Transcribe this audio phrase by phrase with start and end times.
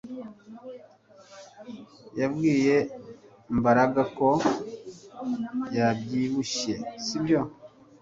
[2.17, 2.77] Wabwiye
[3.57, 4.29] Mbaraga ko
[5.77, 6.73] yabyibushye
[7.05, 7.41] sibyo